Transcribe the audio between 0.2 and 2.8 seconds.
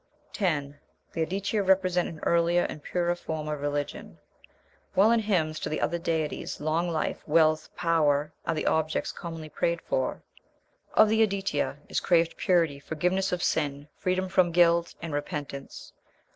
10. The Aditya represent an earlier